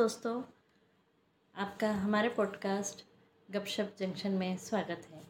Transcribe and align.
दोस्तों, 0.00 0.42
आपका 1.56 1.92
हमारे 1.92 2.28
पॉडकास्ट 2.28 3.04
गपशप 3.50 3.94
जंक्शन 3.98 4.30
में 4.30 4.56
स्वागत 4.56 5.08
है। 5.10 5.22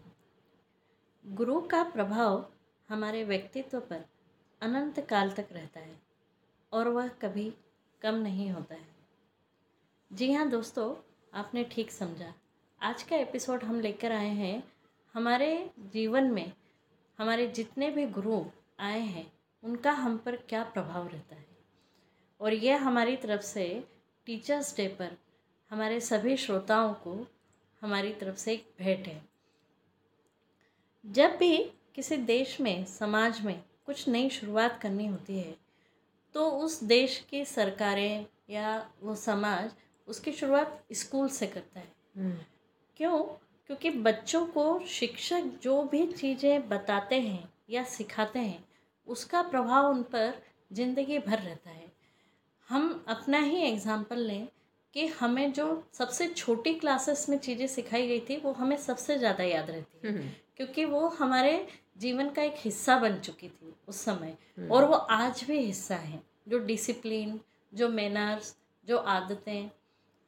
गुरु 1.27 1.61
का 1.61 1.83
प्रभाव 1.83 2.53
हमारे 2.89 3.25
व्यक्तित्व 3.25 3.81
पर 3.81 4.05
अनंत 4.61 5.01
काल 5.01 5.31
तक 5.31 5.49
रहता 5.53 5.81
है 5.81 6.01
और 6.73 6.89
वह 6.89 7.09
कभी 7.09 7.55
कम 8.03 8.15
नहीं 8.15 8.51
होता 8.51 8.75
है। 8.75 8.95
जी 10.13 10.33
हाँ 10.33 10.49
दोस्तों, 10.49 10.97
आपने 11.35 11.65
ठीक 11.65 11.91
समझा। 11.91 12.35
आज 12.83 13.03
का 13.03 13.17
एपिसोड 13.17 13.65
हम 13.65 13.81
लेकर 13.81 14.13
आए 14.13 14.31
हैं 14.31 14.73
हमारे 15.15 15.71
जीवन 15.79 16.25
में 16.25 16.53
हमारे 17.19 17.47
जितने 17.47 17.91
भी 17.91 18.07
गुरु 18.07 18.45
आए 18.79 19.01
हैं, 19.01 19.33
उनका 19.65 19.93
हम 19.93 20.19
पर 20.19 20.37
क्या 20.37 20.65
प्रभाव 20.65 21.09
रहता 21.09 21.37
है? 21.37 21.47
और 22.41 22.53
यह 22.53 22.87
हमारी 22.87 23.17
तरफ़ 23.17 23.43
से 23.43 24.00
टीचर्स 24.31 24.77
डे 24.77 24.87
पर 24.89 25.17
हमारे 25.71 25.99
सभी 26.01 26.37
श्रोताओं 26.37 26.93
को 26.95 27.15
हमारी 27.83 28.13
तरफ़ 28.13 28.37
से 28.37 28.53
एक 28.53 28.67
भेंट 28.79 29.07
है। 29.07 29.23
जब 31.05 31.37
भी 31.37 31.57
किसी 31.95 32.17
देश 32.17 32.61
में 32.61 32.85
समाज 32.85 33.41
में 33.41 33.63
कुछ 33.87 34.07
नई 34.09 34.29
शुरुआत 34.31 34.79
करनी 34.83 35.07
होती 35.07 35.39
है 35.39 35.57
तो 36.35 36.49
उस 36.51 36.83
देश 36.85 37.19
की 37.31 37.45
सरकारें 37.45 38.27
या 38.51 38.91
वो 39.03 39.15
समाज 39.17 39.71
उसकी 40.09 40.33
शुरुआत 40.33 40.85
स्कूल 40.93 41.29
से 41.29 41.47
करता 41.47 41.81
है। 41.81 41.93
क्यों? 42.97 43.19
क्योंकि 43.67 43.91
बच्चों 43.91 44.47
को 44.47 44.81
शिक्षक 44.89 45.53
जो 45.63 45.83
भी 45.83 46.07
चीज़ें 46.07 46.69
बताते 46.69 47.21
हैं 47.21 47.49
या 47.71 47.85
सिखाते 47.89 48.39
हैं 48.39 48.65
उसका 49.09 49.43
प्रभाव 49.43 49.91
उन 49.91 50.03
पर 50.03 50.43
ज़िंदगी 50.73 51.19
भर 51.19 51.39
रहता 51.39 51.71
है। 51.71 51.90
हम 52.71 53.05
अपना 53.09 53.39
ही 53.39 53.63
एग्ज़ाम्पल 53.63 54.19
लें 54.19 54.47
कि 54.95 55.07
हमें 55.11 55.53
जो 55.53 55.67
सबसे 55.95 56.27
छोटी 56.29 56.75
क्लासेस 56.75 57.29
में 57.29 57.37
चीज़ें 57.39 57.67
सिखाई 57.67 58.07
गई 58.09 58.21
थी 58.21 58.37
वो 58.37 58.53
हमें 58.53 58.77
सबसे 58.77 59.19
ज़्यादा 59.19 59.45
याद 59.45 59.71
रहती 59.71 60.09
है। 60.09 60.13
क्योंकि 60.57 60.85
वो 60.85 61.07
हमारे 61.09 61.67
जीवन 61.99 62.31
का 62.31 62.43
एक 62.43 62.55
हिस्सा 62.57 62.99
बन 62.99 63.19
चुकी 63.19 63.49
थी 63.49 63.75
उस 63.89 64.01
समय। 64.01 64.37
और 64.71 64.85
वो 64.85 64.95
आज 64.95 65.45
भी 65.49 65.59
हिस्सा 65.59 65.97
है। 65.97 66.23
जो 66.49 66.59
डिसिप्लिन 66.59 67.39
जो 67.73 67.89
मैनर्स 67.89 68.55
जो 68.87 68.97
आदतें 68.99 69.71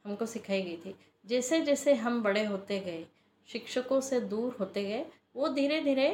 हमको 0.05 0.25
सिखाई 0.25 0.61
गई 0.61 0.77
थी। 0.77 0.95
जैसे 1.25 1.59
जैसे 1.61 1.93
हम 1.95 2.21
बड़े 2.23 2.43
होते 2.45 2.79
गए 2.79 3.05
शिक्षकों 3.49 3.99
से 4.01 4.19
दूर 4.21 4.55
होते 4.59 4.83
गए 4.83 5.05
वो 5.35 5.47
धीरे 5.49 5.79
धीरे 5.81 6.09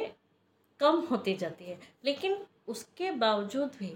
कम 0.80 1.00
होती 1.10 1.34
जाती 1.34 1.64
है। 1.64 1.78
लेकिन 2.04 2.36
उसके 2.68 3.10
बावजूद 3.12 3.70
भी 3.78 3.92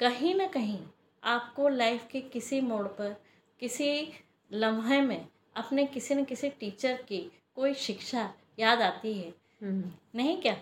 कहीं 0.00 0.34
ना 0.34 0.46
कहीं 0.48 0.78
आपको 1.24 1.68
लाइफ 1.68 2.06
के 2.10 2.20
किसी 2.20 2.60
मोड़ 2.60 2.86
पर 2.88 3.16
किसी 3.60 4.12
लम्हे 4.50 5.00
में 5.00 5.26
अपने 5.56 5.84
किसी 5.86 6.14
न 6.14 6.24
किसी 6.24 6.48
टीचर 6.50 7.02
की 7.02 7.18
कोई 7.56 7.74
शिक्षा 7.74 8.32
याद 8.58 8.82
आती 8.82 9.12
है? 9.14 9.32
नहीं 9.62 10.40
क्या? 10.42 10.56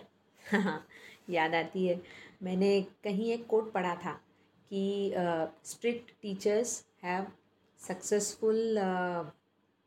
हाँ 0.45 0.85
याद 1.29 1.55
आती 1.55 1.85
है। 1.87 2.01
मैंने 2.43 2.81
कहीं 3.03 3.31
एक 3.31 3.45
कोट 3.47 3.71
पढ़ा 3.71 3.95
था 3.95 4.11
कि 4.71 5.13
strict 5.65 6.11
teachers 6.21 6.83
have 7.03 7.27
successful 7.81 8.77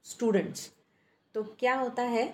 students 0.06 0.70
तो 1.34 1.42
क्या 1.58 1.74
होता 1.74 2.02
है 2.02 2.26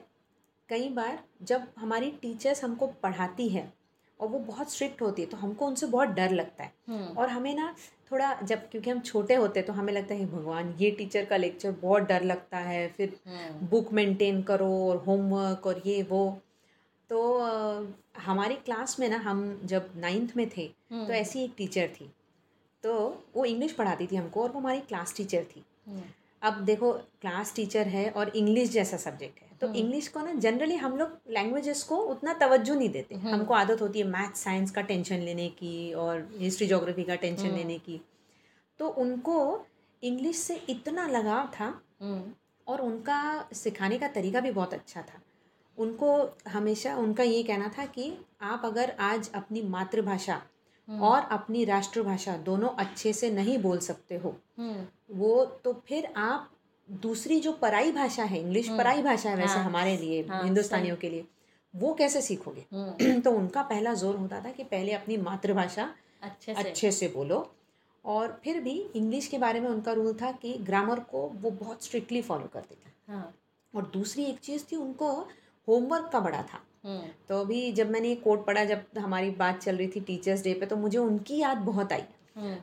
कई 0.69 0.89
बार 0.89 1.23
जब 1.43 1.67
हमारी 1.79 2.11
टीचर्स 2.23 2.65
हमको 2.65 2.87
पढ़ाती 3.03 3.49
है 3.49 3.73
और 4.21 4.29
वो 4.29 4.39
बहुत 4.39 4.73
स्ट्रिक्ट 4.73 5.03
होती 5.03 5.23
है 5.23 5.29
तो 5.29 5.37
हमको 5.37 5.67
उनसे 5.67 5.87
बहुत 5.87 6.09
डर 6.09 6.31
लगता 6.31 6.65
है। 6.65 6.73
और 7.09 7.29
हमें 7.29 7.55
ना 7.55 7.75
थोड़ा 8.13 8.33
जब 8.43 8.69
क्योंकि 8.71 8.91
हम 8.91 9.01
छोटे 9.01 9.35
होते 9.35 9.61
हैं 9.61 9.67
तो 9.67 9.73
हमें 9.73 9.93
लगता 9.93 10.15
है 10.15 10.27
भगवान 10.27 10.75
ये 10.81 10.91
टीचर 10.91 11.25
का 11.25 11.37
लेक्चर 11.37 11.71
बहुत 11.73 12.03
डर 12.03 12.23
लगता 12.25 12.59
है। 12.61 12.87
फिर 12.89 13.17
बुक 13.71 13.93
मेंटेन 13.93 14.43
करो 14.43 14.71
और 14.89 14.97
होमवर्क 15.07 15.67
और 15.67 15.83
ये 15.87 16.03
वो। 16.03 16.25
तो 17.11 17.39
हमारी 18.19 18.55
क्लास 18.57 18.99
में 19.01 19.09
ना 19.09 19.17
हम 19.21 19.61
जब 19.65 19.91
नाइन्थ 19.97 20.37
में 20.37 20.49
थे 20.49 20.67
तो 20.93 21.13
ऐसी 21.13 21.43
एक 21.45 21.55
टीचर 21.57 21.89
थी। 21.91 22.11
तो 22.85 22.93
वो 23.35 23.45
इंग्लिश 23.45 23.73
पढ़ाती 23.73 24.07
थी 24.07 24.17
हमको 24.17 24.43
और 24.43 24.51
वो 24.51 24.61
हमारी 24.61 24.81
क्लास 24.83 25.15
टीचर 25.17 25.45
थी। 25.47 25.65
अब 26.43 26.61
देखो 26.65 26.93
क्लास 26.93 27.55
टीचर 27.57 27.89
है 27.89 28.09
और 28.11 28.37
इंग्लिश 28.37 28.71
जैसा 28.71 28.97
सब्जेक्ट 28.97 29.43
है। 29.43 29.52
तो 29.63 29.73
इंग्लिश 29.75 30.07
को 30.09 30.21
ना 30.21 30.33
जनरली 30.35 30.77
हम 30.77 30.97
लोग 30.99 31.19
लैंग्वेजेस 31.31 31.83
को 31.83 31.97
उतना 32.05 32.33
तवज्जो 32.33 32.75
नहीं 32.75 32.89
देते। 32.89 33.15
हमको 33.15 33.55
आदत 33.55 33.83
होती 33.83 33.99
है 33.99 34.07
मैथ 34.07 34.37
साइंस 34.37 34.71
का 34.71 34.83
टेंशन 34.83 35.21
लेने 35.21 35.49
की 35.49 35.93
और 35.95 36.29
हिस्ट्री 36.39 36.67
जोग्राफी 36.67 37.03
का 37.03 37.15
टेंशन 37.15 37.49
लेने 37.49 37.79
की। 37.79 38.01
तो 38.81 38.89
उनको 38.89 39.67
इंग्लिश 40.03 40.37
से 40.37 40.55
इतना 40.69 41.07
लगाव 41.09 41.47
था 41.51 41.69
और 42.67 42.81
उनका 42.81 43.49
सिखाने 43.53 43.99
का 43.99 44.09
तरीका 44.09 44.41
भी 44.41 44.51
बहुत 44.51 44.75
अच्छा 44.75 45.03
था। 45.03 45.21
उनको 45.79 46.39
हमेशा 46.49 46.97
उनका 46.97 47.23
ये 47.23 47.43
कहना 47.43 47.71
था 47.79 47.85
कि 47.87 48.13
आप 48.43 48.63
अगर 48.65 48.95
आज 49.01 49.31
अपनी 49.35 49.63
मातृभाषा 49.63 50.41
और 50.89 51.21
अपनी 51.31 51.65
राष्ट्रभाषा 51.65 52.37
दोनों 52.37 52.69
अच्छे 52.79 53.13
से 53.13 53.31
नहीं 53.31 53.59
बोल 53.59 53.79
सकते 53.79 54.17
हो। 54.17 54.35
वो 55.13 55.45
तो 55.65 55.73
फिर 55.87 56.13
आप 56.17 56.51
दूसरी 56.91 57.41
जो 57.41 57.53
पराई 57.53 57.93
भाषा 57.93 58.25
है 58.25 58.41
इंग्लिश 58.41 58.69
पराई 58.69 59.03
भाषा 59.03 59.31
है 59.31 59.37
वैसे 59.37 59.55
हाँ, 59.55 59.65
हमारे 59.65 59.97
लिए 59.97 60.23
हाँ, 60.23 60.45
हिंदुस्तानियों 60.45 60.97
के 60.97 61.11
लिए 61.11 61.25
वो 61.75 61.95
कैसे 61.95 62.21
सीखोगे? 62.21 62.67
तो 63.21 63.31
उनका 63.31 63.63
पहला 63.63 63.95
ज़ोर 63.95 64.17
होता 64.17 64.41
था 64.41 64.51
कि 64.51 64.65
पहले 64.65 64.93
अपनी 64.93 65.17
मातृभाषा 65.17 65.95
अच्छे 66.23 66.55
से। 66.55 66.61
अच्छे 66.61 66.93
से 66.93 67.09
बोलो। 67.09 67.55
और 68.05 68.41
फिर 68.45 68.61
भी 68.61 68.87
इंग्लिश 68.97 69.27
के 69.27 69.39
बारे 69.39 69.61
में 69.61 69.69
उनका 69.69 69.93
रूल 69.93 70.15
था 70.15 70.33
कि 70.33 70.53
ग्रामर 70.53 71.01
को 71.01 71.31
वो 71.35 71.51
बहुत 71.51 71.85
स्ट्रिक्टली 71.85 72.23
फॉलो 72.23 72.49
करते 72.53 72.75
थे। 72.75 73.13
हाँ। 73.13 73.35
और 73.77 73.91
दूसरी 73.95 74.25
एक 74.25 74.39
चीज़ 74.39 74.65
थी 74.73 74.77
उनको 74.77 75.13
होमवर्क 75.69 76.11
का 76.13 76.21
बड़ा 76.21 76.43
था। 76.43 76.61
तो 77.29 77.41
अभी 77.41 77.73
जब 77.73 77.91
मैंने 77.91 78.09
ये 78.09 78.15
कोट 78.15 78.47
पढ़ा 78.47 78.65
जब 78.65 78.85
हमारी 78.99 79.31
बात 79.31 79.59
चल 79.59 79.77
रही 79.77 79.89
थी 79.89 80.01
टीचर्स 80.01 80.43
डे 80.45 80.55
पे 80.55 80.67
तो 80.67 80.77
मुझे 80.77 80.99
उनकी 80.99 81.39
याद 81.39 81.59
बहुत 81.59 81.93
आई। 81.93 82.03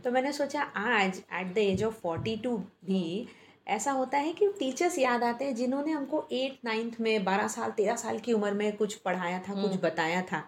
तो 0.04 0.12
मैंने 0.12 0.32
सोचा 0.32 0.62
आज 0.62 1.22
at 1.34 1.54
the 1.54 1.58
age 1.58 1.84
of 1.84 1.94
forty 1.94 2.36
two 2.38 2.58
भी 2.58 3.28
ऐसा 3.70 3.92
होता 3.92 4.18
है 4.18 4.32
कि 4.34 4.48
टीचर्स 4.60 4.98
याद 5.00 5.24
आते 5.24 5.46
हैं 5.46 5.56
जिन्होंने 5.56 5.92
हमको 5.92 6.24
एट 6.32 6.60
नाइन्थ 6.66 7.00
में 7.00 7.24
बारह 7.24 7.48
साल 7.48 7.72
तेरह 7.72 7.96
साल 7.96 8.20
की 8.20 8.34
उम्र 8.34 8.52
में 8.54 8.78
कुछ 8.78 8.96
पढ़ाया 8.96 9.40
था 9.40 9.62
कुछ 9.62 9.80
बताया 9.82 10.22
था। 10.22 10.44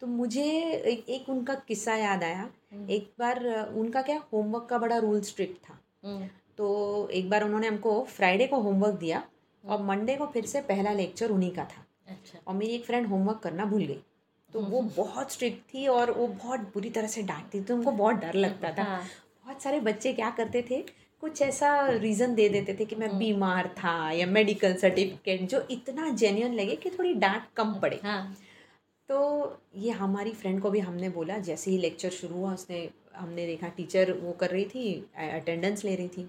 तो 0.00 0.06
मुझे 0.06 0.42
एक, 0.42 1.08
एक 1.08 1.28
उनका 1.28 1.54
किस्सा 1.54 1.94
याद 1.96 2.24
आया। 2.24 2.48
एक 2.90 3.12
बार 3.18 3.44
उनका 3.76 4.02
क्या 4.02 4.22
होमवर्क 4.32 4.66
का 4.70 4.78
बड़ा 4.78 4.98
रूल 4.98 5.20
स्ट्रिक्ट 5.20 5.56
था। 5.68 5.78
तो 6.58 7.08
एक 7.08 7.30
बार 7.30 7.44
उन्होंने 7.44 7.66
हमको 7.66 8.02
फ्राइडे 8.04 8.46
को 8.46 8.60
होमवर्क 8.60 8.94
दिया 8.94 9.22
और 9.64 9.82
मंडे 9.82 10.16
को 10.16 10.26
फिर 10.26 10.46
से 10.46 10.60
पहला 10.60 10.92
लेक्चर 10.92 11.30
उन्हीं 11.30 11.50
का 11.50 11.64
था। 11.64 11.84
अच्छा। 12.08 12.38
और 12.46 12.54
मेरी 12.54 12.74
एक 12.74 12.84
फ्रेंड 12.84 13.06
होमवर्क 13.06 13.38
करना 13.38 13.64
भूल 13.64 13.84
गई। 13.86 14.02
तो 14.52 14.60
वो 14.60 14.80
बहुत 14.96 15.32
स्ट्रिक्ट 15.32 15.74
थी 15.74 15.86
और 15.86 16.10
वो 16.10 16.26
बहुत 16.26 16.60
बुरी 16.60 16.90
तरह 16.90 17.06
से 17.06 17.22
डांटती 17.22 17.60
थी। 17.60 17.64
तो 17.64 17.74
उनको 17.74 17.90
बहुत 17.90 18.16
डर 18.16 18.34
लगता 18.34 18.72
था। 18.72 18.82
हाँ। 18.82 19.02
बहुत 19.44 19.62
सारे 19.62 19.80
बच्चे 19.80 20.12
क्या 20.12 20.30
करते 20.30 20.62
थे? 20.70 20.84
कुछ 21.24 21.40
ऐसा 21.42 21.68
रीज़न 21.88 22.34
दे 22.34 22.48
देते 22.48 22.74
थे 22.80 22.84
कि 22.84 22.96
मैं 22.96 23.16
बीमार 23.18 23.68
था 23.78 24.10
या 24.12 24.26
मेडिकल 24.28 24.74
सर्टिफिकेट 24.76 25.48
जो 25.50 25.60
इतना 25.70 26.08
जेन्यून 26.14 26.54
लगे 26.54 26.74
कि 26.76 26.90
थोड़ी 26.90 27.12
डांट 27.16 27.42
कम 27.56 27.72
पड़े। 27.80 28.00
हाँ। 28.02 28.34
तो 29.08 29.16
ये 29.76 29.90
हमारी 29.92 30.32
फ्रेंड 30.32 30.60
को 30.62 30.70
भी 30.70 30.80
हमने 30.80 31.08
बोला 31.08 31.38
जैसे 31.38 31.70
ही 31.70 31.78
लेक्चर 31.78 32.10
शुरू 32.10 32.34
हुआ 32.34 32.52
उसने 32.54 32.88
हमने 33.14 33.46
देखा 33.46 33.68
टीचर 33.68 34.12
वो 34.14 34.32
कर 34.32 34.50
रही 34.50 34.64
थी 34.64 34.92
अटेंडेंस 35.30 35.84
ले 35.84 35.94
रही 35.94 36.08
थी। 36.08 36.28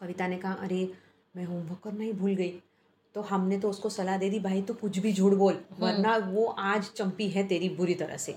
कविता 0.00 0.26
ने 0.26 0.36
कहा 0.38 0.52
अरे 0.62 0.88
मैं 1.36 1.44
होमवर्क 1.44 1.80
करना 1.84 2.04
ही 2.04 2.12
भूल 2.14 2.34
गई। 2.34 2.52
तो 3.14 3.20
हमने 3.22 3.58
तो 3.58 3.70
उसको 3.70 3.88
सलाह 3.90 4.18
दे 4.18 4.30
दी 4.30 4.38
भाई 4.40 4.62
तो 4.62 4.74
कुछ 4.74 4.98
भी 4.98 5.12
झूठ 5.12 5.32
बोल 5.34 5.58
वरना 5.80 6.16
वो 6.26 6.46
आज 6.66 6.90
चंपी 6.90 7.28
है 7.28 7.46
तेरी 7.48 7.68
बुरी 7.76 7.94
तरह 7.94 8.16
से। 8.16 8.36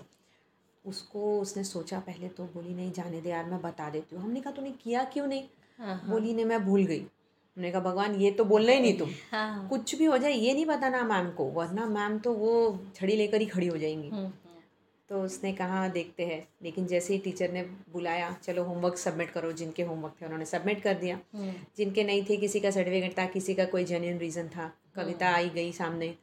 उसको 0.89 1.39
उसने 1.41 1.63
सोचा 1.63 1.99
पहले 1.99 2.27
तो 2.29 2.43
बोली 2.53 2.73
नहीं 2.75 2.91
जाने 2.91 3.21
दे 3.21 3.29
यार 3.29 3.45
मैं 3.45 3.61
बता 3.61 3.89
देती 3.89 4.15
हूँ। 4.15 4.23
हमने 4.23 4.41
कहा 4.41 4.53
तूने 4.53 4.71
किया 4.83 5.03
क्यों 5.13 5.27
नहीं? 5.27 5.43
हाँ 5.79 6.01
बोली 6.09 6.33
नहीं 6.33 6.45
मैं 6.45 6.63
भूल 6.65 6.85
गई। 6.85 6.99
हमने 6.99 7.71
कहा 7.71 7.81
भगवान 7.81 8.15
ये 8.15 8.31
तो 8.31 8.45
बोलना 8.45 8.71
ही 8.71 8.79
नहीं 8.79 8.97
तुम। 8.97 9.09
हाँ 9.31 9.67
कुछ 9.69 9.95
भी 9.95 10.05
हो 10.05 10.17
जाए 10.17 10.33
ये 10.33 10.53
नहीं 10.53 10.65
बताना 10.65 11.03
मैम 11.03 11.29
को 11.31 11.45
वरना 11.51 11.85
मैम 11.87 12.17
तो 12.19 12.33
वो 12.33 12.51
छड़ी 12.95 13.15
लेकर 13.15 13.41
ही 13.41 13.45
खड़ी 13.45 13.67
हो 13.67 13.77
जाएँगी। 13.77 14.09
हम्म, 14.09 14.31
तो 15.09 15.21
उसने 15.23 15.51
कहा 15.53 15.87
देखते 15.87 16.25
हैं। 16.25 16.41
लेकिन 16.63 16.85
जैसे 16.87 17.13
ही 17.13 17.19
टीचर 17.19 17.51
ने 17.51 17.63
बुलाया 17.93 18.31
चलो 18.43 18.63
होमवर्क 18.63 18.97
सबमिट 18.97 19.31
करो 19.31 19.51
जिनके 19.51 19.83
होमवर्क 19.83 20.15
थे 20.21 20.25
उन्होंने 20.25 20.45
सबमिट 20.45 20.81
कर 20.83 20.93
दिया। 20.93 21.19
हम्म, 21.35 21.53
जिनके 21.77 22.03
नहीं 22.03 22.23
थे 22.29 22.37
किसी 22.37 22.59
का 22.59 22.71
सर्टिफिकेट 22.71 23.17
था 23.17 23.25
किसी 23.27 23.53
का 23.53 23.65
कोई 23.65 23.83
जेन्यून 23.83 24.17
रीज़न 24.17 24.47
था। 24.47 24.71
कविता 24.95 25.33
आई 25.35 25.49
गई 25.49 25.71
सामने। 25.71 26.13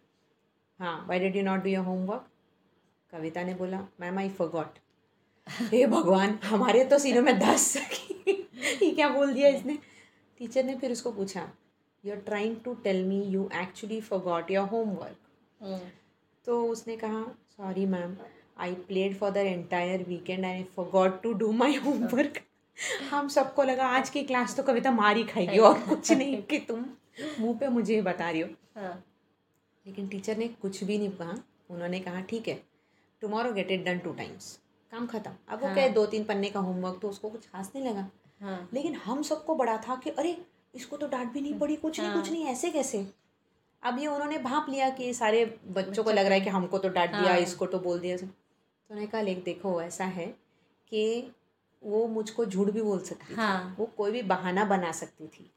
हाँ 0.81 1.05
why 1.09 1.19
did 1.19 1.37
you 1.37 1.43
not 1.43 1.63
do 1.63 1.71
your 1.71 1.85
homework 1.85 2.29
Kavita 3.13 3.43
ने 3.43 3.55
बोला 3.55 3.87
मैम 4.01 4.19
आई 4.19 4.29
फॉरगॉट 4.29 4.79
हे 5.47 5.87
भगवान 5.87 6.39
हमारे 6.45 6.85
तो 6.85 6.99
सीनों 6.99 7.23
में 7.23 7.39
दस 7.39 7.77
ये 8.29 8.91
क्या 8.91 9.09
बोल 9.09 9.33
दिया 9.33 9.49
इसने? 9.49 9.79
टीचर 10.39 10.65
ने 10.65 10.75
फिर 10.77 10.93
उसको 10.93 11.13
पूछा 11.13 11.49
you 12.05 12.13
are 12.13 12.21
trying 12.21 12.57
to 12.65 12.75
tell 12.75 13.05
me 13.05 13.23
you 13.25 13.49
actually 13.55 14.01
forgot 14.01 14.51
your 14.51 14.69
homework 14.69 15.91
तो 16.45 16.63
उसने 16.67 16.97
कहा 16.97 17.23
sorry 17.57 17.87
ma'am 17.87 18.17
I 18.59 18.75
played 18.75 19.17
for 19.17 19.31
the 19.31 19.37
entire 19.37 20.03
weekend 20.03 20.45
I 20.45 20.63
forgot 20.77 21.23
to 21.23 21.33
do 21.33 21.53
my 21.53 21.75
homework 21.75 22.43
हम 23.11 23.29
सबको 23.29 23.63
लगा 23.63 23.87
आज 23.87 24.11
की 24.11 24.23
क्लास 24.23 24.57
तो 24.57 24.63
कविता 24.63 24.91
मार 24.91 25.23
खाएगी 25.23 25.59
और 25.59 25.79
कुछ 25.79 26.13
नहीं 26.13 26.43
कि 26.43 26.59
तुम 26.59 26.85
मुँह 27.41 27.59
पे 27.59 27.69
मुझे 27.69 28.03
बता 28.03 28.31
रही 28.31 28.41
हो। 28.41 28.49
हाँ। 28.77 29.05
लेकिन 29.87 30.09
टीचर 30.09 30.37
ने 30.37 30.49
कुछ 30.49 30.85
भी 30.85 30.99
नहीं 30.99 31.11
कहा। 31.11 31.39
उन्होंने 31.71 32.01
कहा 32.01 32.21
ठीक 32.21 32.49
है 32.49 32.76
tomorrow 33.27 33.53
get 33.53 33.71
it 33.71 33.85
done 33.85 33.99
two 33.99 34.13
times 34.13 34.59
काम 34.93 35.07
खत्म। 35.07 35.31
अब 35.49 35.61
वो 35.61 35.67
हाँ। 35.67 35.75
क्या 35.75 35.89
दो 35.89 36.07
तीन 36.07 36.25
पन्ने 36.25 36.51
का 36.51 36.61
होमवर्क 36.61 36.99
तो 37.03 37.09
उसको 37.09 37.31
कुछ 37.31 37.47
खास 37.47 37.73
नहीं 37.77 37.87
लगा। 37.87 38.09
हाँ। 38.41 38.69
लेकिन 38.75 38.95
हम 38.95 39.23
सबको 39.23 39.55
बड़ा 39.55 39.77
था 39.79 39.97
कि 39.97 40.11
अरे 40.11 40.37
इसको 40.75 40.97
तो 40.97 41.07
डांट 41.07 41.33
भी 41.33 41.41
नहीं 41.41 41.59
पड़ी 41.59 41.77
कुछ 41.77 42.01
नहीं 42.01 42.13
कुछ 42.13 42.25
हाँ। 42.25 42.33
नहीं 42.33 42.45
ऐसे 42.47 42.71
कैसे? 42.71 43.07
अब 43.83 43.99
ये 43.99 44.07
उन्होंने 44.07 44.39
भाप 44.39 44.67
लिया 44.69 44.91
कि 44.91 45.15
सारे 45.15 45.45
बच्चों 45.69 46.05
को 46.05 46.11
लग 46.11 46.25
रहा 46.27 46.35
है 46.35 46.41
कि। 46.41 46.51
हमको 46.51 46.79
तो 46.79 46.89
डांट 46.89 47.11
दिया। 47.11 47.35
इसको 47.37 47.67
तो 47.67 47.79
बोल 47.79 47.99
दिया 48.01 48.17
तो 48.17 48.27
उन्होंने 48.27 49.07
कहा 49.07 49.21
लेख 49.21 49.45
देखो 49.45 49.81
ऐसा 49.83 50.05
है 50.05 50.27
कि 50.89 51.33
वो 51.83 52.07
मुझको 52.07 52.47
झूठ 52.47 52.71
भी 52.71 52.83
बोल 52.83 53.01
सकती 53.01 53.33
थी। 53.33 53.37
हाँ। 53.37 53.77
वो 53.79 53.87
कोई 53.87 54.11
भी 54.11 54.23
बहाना 54.23 54.65
बना 54.65 54.93
सकती 54.93 55.27
थी। 55.27 55.51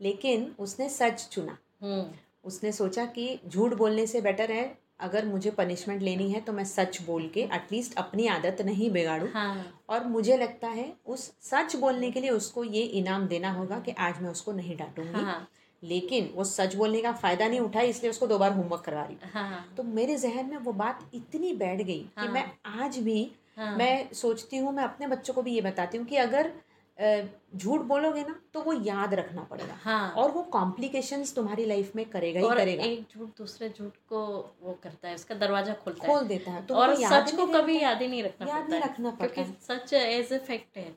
लेकिन 0.00 0.54
उसने 0.58 0.88
सच 0.88 1.28
चुना। 1.32 1.58
हम्म। 1.82 2.10
उसने 2.44 2.72
सोचा 2.72 3.06
कि 3.06 3.40
झूठ 3.48 3.74
बोलने 3.74 4.06
से 4.06 4.20
बेटर 4.20 4.52
है 4.52 4.81
अगर 5.02 5.26
मुझे 5.26 5.50
पनिशमेंट 5.50 6.02
लेनी 6.02 6.30
है 6.30 6.40
तो 6.40 6.52
मैं 6.52 6.64
सच 6.64 7.00
बोल 7.02 7.28
के 7.28 7.40
एटलीस्ट 7.54 7.96
अपनी 7.98 8.26
आदत 8.26 8.62
नहीं 8.62 8.90
बिगाड़ूं। 8.90 9.28
हाँ। 9.28 9.82
और 9.88 10.06
मुझे 10.06 10.36
लगता 10.36 10.68
है 10.68 10.92
उस 11.06 11.32
सच 11.42 11.76
बोलने 11.76 12.10
के 12.10 12.20
लिए 12.20 12.30
उसको 12.30 12.64
ये 12.64 12.82
इनाम 13.00 13.26
देना 13.26 13.52
होगा 13.52 13.78
कि 13.78 13.92
आज 14.00 14.22
मैं 14.22 14.30
उसको 14.30 14.52
नहीं 14.52 14.76
डांटूँगी। 14.76 15.22
हाँ। 15.22 15.48
लेकिन 15.82 16.28
वो 16.34 16.44
सच 16.44 16.74
बोलने 16.74 17.00
का 17.02 17.12
फ़ायदा 17.12 17.46
नहीं 17.48 17.60
उठाई 17.60 17.88
इसलिए 17.88 18.10
उसको 18.10 18.26
दो 18.26 18.38
बार 18.38 18.52
होमवर्क 18.52 18.82
करवा 18.82 19.02
रही 19.02 19.16
हाँ। 19.32 19.74
तो 19.76 19.82
मेरे 19.82 20.16
जहन 20.16 20.50
में 20.50 20.56
वो 20.56 20.72
बात 20.72 21.10
इतनी 21.14 21.52
बैठ 21.52 21.82
गई 21.82 22.04
हाँ। 22.18 22.26
कि। 22.26 22.32
मैं 22.32 22.50
आज 22.82 22.98
भी 22.98 23.30
हाँ। 23.56 23.76
मैं 23.76 24.12
सोचती 24.12 24.56
हूँ 24.56 24.72
मैं 24.72 24.84
अपने 24.84 25.06
बच्चों 25.06 25.34
को 25.34 25.42
भी 25.42 25.54
ये 25.54 25.60
बताती 25.60 25.98
हूँ 25.98 26.06
कि 26.06 26.16
अगर 26.16 26.52
झूठ 26.98 27.80
बोलोगे 27.82 28.22
ना 28.22 28.34
तो 28.54 28.60
वो 28.62 28.72
याद 28.84 29.14
रखना 29.14 29.42
पड़ेगा। 29.42 29.76
हाँ। 29.82 30.10
और 30.12 30.30
वो 30.30 30.42
कॉम्प्लिकेशंस 30.52 31.34
तुम्हारी 31.34 31.64
लाइफ 31.66 31.94
में 31.96 32.04
करेगा 32.06 32.40
ही 32.40 32.48
करेगा। 32.50 32.84
एक 32.84 33.06
झूठ 33.10 33.28
दूसरे 33.38 33.68
झूठ 33.68 33.92
को 34.08 34.24
वो 34.62 34.78
करता 34.82 35.08
है 35.08 35.14
उसका 35.14 35.34
दरवाज़ा 35.36 35.74
खोलता 35.74 36.06
खोल 36.06 36.18
है 36.18 36.28
देता 36.28 36.50
है 36.50 36.64
तो 36.66 36.74
और 36.74 36.94
याद 37.00 37.26
सच 37.26 37.34
को 37.36 37.46
कभी 37.48 37.78
याद 37.80 38.02
ही 38.02 38.08
नहीं 38.08 38.22
रखना 38.22 38.46
याद 38.46 38.56
पड़ता 38.56 38.68
नहीं 38.68 38.80
रखना 38.82 39.10
पड़ता 39.10 39.34
क्योंकि 39.34 39.64
सच 39.64 39.92
एज 39.94 40.32
ए 40.32 40.38
फैक्ट 40.40 40.76
है। 40.76 40.94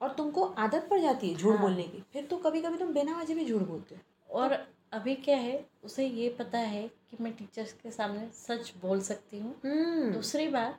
और 0.00 0.12
तुमको 0.12 0.44
आदत 0.58 0.86
पड़ 0.90 1.00
जाती 1.00 1.30
है 1.30 1.36
झूठ 1.36 1.52
हाँ। 1.52 1.60
बोलने 1.62 1.82
की। 1.82 2.02
फिर 2.12 2.24
तो 2.24 2.36
कभी 2.38 2.62
कभी 2.62 2.78
तुम 2.78 2.92
बिना 2.92 3.18
वजह 3.18 3.34
भी 3.34 3.44
झूठ 3.44 3.62
बोलते 3.62 3.94
हो। 3.94 4.38
और 4.38 4.52
अभी 4.92 5.14
क्या 5.16 5.36
है 5.38 5.64
उसे 5.84 6.06
ये 6.06 6.28
पता 6.38 6.58
है 6.58 6.82
कि 7.10 7.16
मैं 7.20 7.32
टीचर्स 7.32 7.72
के 7.72 7.90
सामने 7.90 8.28
सच 8.36 8.72
बोल 8.82 9.00
सकती 9.02 9.38
हूँ। 9.38 9.54
हम्म। 9.64 10.12
दूसरी 10.12 10.48
बात 10.48 10.78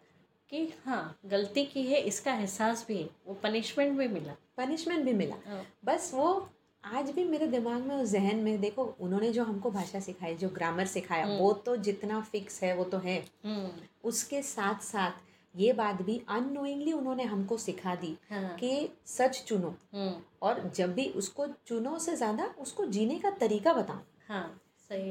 कि 0.54 0.68
हाँ 0.86 1.18
गलती 1.26 1.64
की 1.66 1.84
है 1.84 2.00
इसका 2.00 2.34
एहसास 2.34 2.86
भी 2.88 2.98
है 2.98 3.10
वो 3.28 3.34
पनिशमेंट 3.34 3.98
भी 3.98 4.08
मिला। 4.08 4.36
पनिशमेंट 4.58 5.04
भी 5.06 5.14
मिला। 5.14 5.36
हाँ, 5.48 5.66
बस 5.86 6.12
वो 6.14 6.50
आज 6.84 7.10
भी 7.10 7.24
मेरे 7.24 7.48
दिमाग 7.48 7.82
में 7.82 7.96
उस 7.96 8.10
जहन 8.10 8.40
में 8.40 8.60
देखो 8.62 8.84
उन्होंने 9.02 9.32
जो 9.32 9.44
हमको 9.44 9.72
भाषा 9.72 10.00
सिखाई 10.00 10.36
जो 10.36 10.50
ग्रामर 10.50 10.86
सिखाया 10.86 11.26
हम्म। 11.26 11.38
वो 11.38 11.52
तो 11.66 11.76
जितना 11.78 12.20
फिक्स 12.22 12.62
है 12.64 12.76
वो 12.76 12.84
तो 12.84 12.98
है। 12.98 13.18
हम्म, 13.46 13.72
उसके 14.04 14.42
साथ 14.42 14.84
साथ 14.84 15.22
ये 15.56 15.74
बात 15.74 16.02
भी 16.02 16.22
अननोइंगली 16.30 16.92
उन्होंने 16.94 17.24
हमको 17.24 17.58
सिखा 17.58 17.96
दी 17.96 18.16
हाँ। 18.30 18.56
कि 18.58 18.90
सच 19.08 19.44
चुनो। 19.48 19.76
हम्म, 19.94 20.14
और 20.42 20.72
जब 20.76 20.94
भी 20.94 21.08
उसको 21.16 21.48
चुनो 21.68 21.98
से 22.00 22.16
ज़्यादा 22.16 22.54
उसको 22.60 22.86
जीने 22.88 23.20
का 23.20 23.30
तरीका 23.40 23.74
बताओ। 23.74 24.00
हाँ 24.28 24.62
सही 24.90 25.10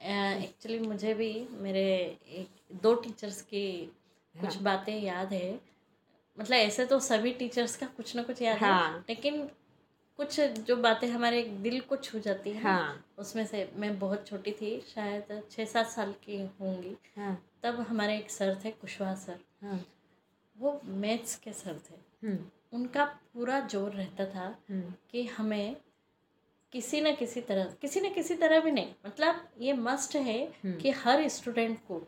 एक्चुअली 0.00 0.78
मुझे 0.78 1.14
भी 1.14 1.30
मेरे 1.60 1.84
एक 2.30 2.78
दो 2.82 2.94
टीचर्स 2.94 3.40
की 3.42 3.92
कुछ 4.40 4.54
हाँ। 4.54 4.62
बातें 4.62 5.00
याद 5.02 5.32
है। 5.32 5.60
मतलब 6.38 6.56
ऐसे 6.56 6.84
तो 6.86 6.98
सभी 7.00 7.32
टीचर्स 7.32 7.76
का 7.76 7.86
कुछ 7.86 8.16
ना 8.16 8.22
कुछ 8.22 8.42
याद 8.42 8.58
हाँ. 8.58 8.92
है। 8.92 8.98
लेकिन 8.98 9.42
कुछ 10.18 10.40
जो 10.40 10.76
बातें 10.76 11.08
हमारे 11.08 11.42
दिल 11.42 11.80
को 11.80 11.96
छू 11.96 12.18
जाती 12.18 12.50
हैं 12.50 12.62
हाँ। 12.62 13.04
उसमें 13.18 13.46
से 13.46 13.70
मैं 13.76 13.98
बहुत 13.98 14.26
छोटी 14.26 14.52
थी 14.52 14.80
शायद 14.94 15.42
छः 15.50 15.64
सात 15.64 15.86
साल 15.86 16.12
की 16.24 16.40
होंगी। 16.60 16.96
हाँ। 17.16 17.46
तब 17.62 17.80
हमारे 17.80 18.16
एक 18.18 18.30
सर 18.30 18.60
थे 18.64 18.70
कुशवाहा 18.70 19.14
सर। 19.14 19.38
हाँ। 19.62 19.84
वो 20.56 20.80
मैथ्स 20.84 21.36
के 21.36 21.52
सर 21.52 21.80
थे। 21.90 22.26
हम्म। 22.26 22.38
उनका 22.72 23.04
पूरा 23.04 23.60
ज़ोर 23.60 23.90
रहता 23.90 24.24
था 24.26 24.46
हम्म। 24.70 24.92
कि 25.10 25.24
हमें 25.26 25.76
किसी 26.72 27.00
न 27.00 27.14
किसी 27.14 27.40
तरह 27.40 27.64
किसी 27.64 28.00
न 28.00 28.12
किसी 28.12 28.34
तरह 28.34 28.60
भी 28.60 28.70
नहीं 28.70 28.92
मतलब 29.06 29.48
ये 29.60 29.72
मस्ट 29.72 30.16
है 30.16 30.44
हम्म। 30.64 30.76
कि 30.76 30.90
हर 30.90 31.28
स्टूडेंट 31.28 31.78
को 31.88 31.98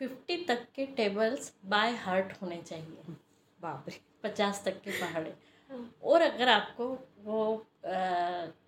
फिफ्टी 0.00 0.36
तक 0.36 0.66
के 0.74 0.86
टेबल्स 0.86 1.52
बाय 1.64 1.94
हार्ट 1.94 2.32
होने 2.42 2.56
चाहिए। 2.56 3.14
बाप 3.60 3.84
रे 3.88 4.00
पचास 4.22 4.62
तक 4.64 4.80
के 4.82 4.90
पहाड़े। 4.90 5.34
हाँ। 5.70 5.94
और 6.02 6.20
अगर 6.22 6.48
आपको 6.48 6.86
वो 7.24 7.54
आ, 7.56 7.90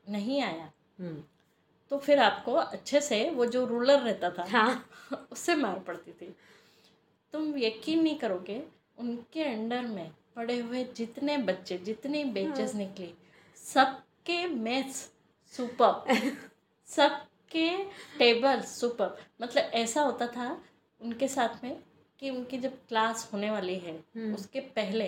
नहीं 0.08 0.42
आया 0.42 0.70
हम्म। 1.00 1.22
तो 1.90 1.98
फिर 1.98 2.18
आपको 2.18 2.52
अच्छे 2.52 3.00
से 3.00 3.30
वो 3.30 3.46
जो 3.46 3.64
रूलर 3.66 3.98
रहता 4.00 4.30
था 4.30 4.44
हाँ। 4.50 4.88
उससे 5.32 5.54
मार 5.54 5.78
पड़ती 5.78 6.12
थी। 6.12 6.34
तुम 7.32 7.58
यकीन 7.58 8.02
नहीं 8.02 8.18
करोगे 8.18 8.62
उनके 8.98 9.44
अंडर 9.44 9.82
में 9.82 10.12
पड़े 10.36 10.58
हुए 10.58 10.84
जितने 10.84 11.36
बच्चे 11.38 11.78
जितनी 11.78 12.24
बेचेस 12.24 12.74
निकली 12.74 13.14
सबके 13.56 14.46
मैथ्स 14.46 15.10
सुपर 15.54 16.14
सबके 16.86 17.84
टेबल 18.18 18.60
सुपर 18.60 19.16
मतलब 19.42 19.62
ऐसा 19.62 20.02
होता 20.02 20.26
था 20.26 20.64
उनके 21.02 21.28
साथ 21.28 21.62
में 21.64 21.76
कि 22.20 22.30
उनकी 22.30 22.58
जब 22.58 22.76
क्लास 22.88 23.28
होने 23.32 23.50
वाली 23.50 23.74
है 23.78 23.92
हम्म। 24.16 24.34
उसके 24.34 24.60
पहले 24.76 25.06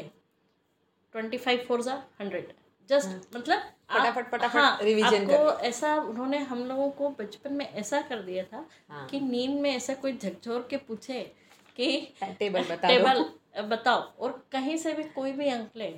ट्वेंटी 1.14 1.36
फाइव 1.38 1.64
फोर 1.68 1.82
ज़ा 1.82 2.02
हंड्रेड 2.20 2.52
जस्ट 2.88 3.36
मतलब 3.36 3.58
फटाफट- 3.90 4.30
फटाफट 4.30 4.56
हाँ, 4.56 4.78
रिवीजन 4.82 5.30
आपको 5.30 5.58
ऐसा 5.66 5.94
उन्होंने 5.96 6.38
हम 6.38 6.64
लोगों 6.64 6.90
को 6.90 7.08
बचपन 7.18 7.52
में 7.52 7.66
ऐसा 7.68 8.00
कर 8.02 8.22
दिया 8.22 8.44
था 8.44 8.64
हाँ। 8.88 9.06
कि 9.08 9.20
नींद 9.20 9.60
में 9.60 9.70
ऐसा 9.76 9.94
कोई 9.94 10.12
झकझोर 10.16 10.66
के 10.70 10.76
पूछे 10.88 11.20
कि 11.76 11.86
टेबल 12.38 12.64
बता 12.70 12.88
टेबल 12.88 13.24
बताओ 13.68 14.00
और 14.18 14.42
कहीं 14.52 14.76
से 14.76 14.92
भी 14.92 15.02
कोई 15.02 15.32
भी 15.32 15.48
अंक 15.48 15.70
ले 15.76 15.88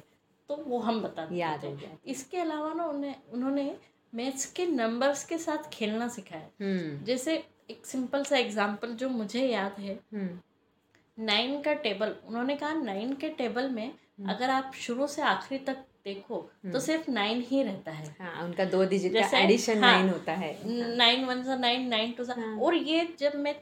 तो 0.50 0.56
वो 0.56 0.78
हम 0.78 1.00
बता 1.02 1.28
याद 1.32 1.64
हो 1.64 1.70
जाती 1.76 2.10
इसके 2.10 2.38
अलावा 2.38 2.72
ना 2.74 2.84
उन्हें 2.84 3.14
उन्होंने 3.32 3.76
मैथ्स 4.14 4.44
के 4.52 4.66
नंबर्स 4.66 5.24
के 5.24 5.38
साथ 5.38 5.68
खेलना 5.72 6.08
सिखाया। 6.08 6.48
हम्म। 6.60 7.04
जैसे 7.04 7.42
एक 7.68 7.86
सिंपल 7.86 8.24
सा 8.24 8.36
एग्जांपल 8.36 8.92
जो 8.92 9.08
मुझे 9.08 9.46
याद 9.46 9.80
है। 9.80 9.94
हम्म। 10.14 11.24
नाइन 11.24 11.60
का 11.62 11.72
टेबल 11.74 12.14
उन्होंने 12.28 12.56
कहा 12.56 12.72
नाइन 12.74 13.14
के 13.14 13.28
टेबल 13.28 13.68
में 13.68 13.92
अगर 14.28 14.50
आप 14.50 14.72
शुरू 14.74 15.06
से 15.06 15.22
आखिरी 15.22 15.58
तक 15.64 15.76
देखो 16.04 16.36
तो 16.72 16.80
सिर्फ़ 16.80 17.10
नाइन 17.10 17.40
ही 17.48 17.62
रहता 17.62 17.90
है। 17.90 18.16
हाँ 18.20 18.44
उनका 18.44 18.64
दो 18.64 18.84
डिजिट 18.84 19.14
का 19.14 19.38
एडिशन 19.38 19.84
हाँ। 19.84 19.92
नाइन 19.92 20.08
होता 20.10 20.32
है। 20.32 20.56
नाइन 20.96 21.24
वन 21.24 21.42
सा 21.44 21.56
नाइन 21.56 21.88
नाइन 21.88 22.12
टू 22.12 22.24
सा। 22.24 22.34
और 22.60 22.74
ये 22.74 23.08
जब 23.18 23.34
मैं 23.34 23.54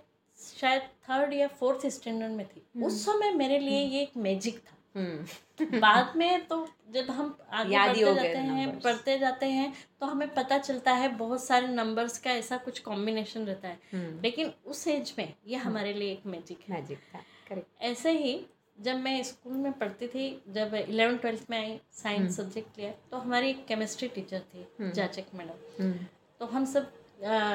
शायद 0.61 0.83
थर्ड 0.83 1.33
या 1.33 1.47
फोर्थ 1.49 1.87
स्टैंडर्ड 1.87 2.33
में 2.33 2.47
थी 2.47 2.63
उस 2.83 3.05
समय 3.07 3.31
मेरे 3.33 3.59
लिए 3.59 3.79
ये 3.79 4.03
एक 4.03 4.17
मैजिक 4.17 4.59
था। 4.59 4.71
हम्म 4.71 4.84
बाद 5.81 6.17
में 6.17 6.47
तो 6.47 6.69
जब 6.91 7.11
हम 7.11 7.39
आगे 7.53 7.79
बढ़ते 7.79 8.01
हो 8.01 8.15
जाते 8.15 8.39
हैं 8.39 8.81
पढ़ते 8.81 9.19
जाते 9.19 9.47
हैं 9.47 9.73
तो 10.01 10.07
हमें 10.07 10.35
पता 10.35 10.59
चलता 10.59 10.93
है 10.93 11.09
बहुत 11.09 11.45
सारे 11.45 11.69
नंबर्स 11.69 12.19
का 12.19 12.31
ऐसा 12.31 12.57
कुछ 12.57 12.79
कॉम्बिनेशन 12.79 13.47
रहता 13.47 13.69
है। 13.69 13.79
हम्म। 13.93 14.21
लेकिन 14.23 14.53
उस 14.67 14.89
एज 14.89 15.15
में 15.19 15.33
ये 15.47 15.57
हमारे 15.57 15.93
लिए 15.93 16.13
एक 16.13 16.27
मैजिक 16.27 16.59
है। 16.69 16.75
मैजिक 16.75 16.99
था 17.15 17.19
करेक्ट 17.49 17.83
ऐसे 17.83 18.11
ही 18.11 18.47
जब 18.81 18.97
मैं 18.97 19.23
स्कूल 19.23 19.53
में 19.53 19.73
पढ़ती 19.73 20.07
थी 20.07 20.43
जब 20.49 20.75
इलेवन 20.75 21.17
ट्वेल्थ 21.17 21.47
में 21.51 21.59
आई 21.59 21.81
साइंस 21.93 22.37
सब्जेक्ट 22.37 22.79
लिया 22.79 22.91
तो 23.11 23.17
हमारी 23.17 23.51
एक 23.51 23.67
केमिस्ट्री 23.67 24.09
टीचर 24.09 24.41
थी 24.55 24.67
जाचक 24.81 25.25
मैडम। 25.35 25.83
हम्म। 25.83 26.07
तो 26.41 26.47
हम 26.47 26.65
सब 26.65 26.93